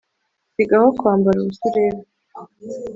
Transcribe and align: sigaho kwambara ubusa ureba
sigaho 0.55 0.87
kwambara 0.99 1.37
ubusa 1.39 1.63
ureba 1.69 2.01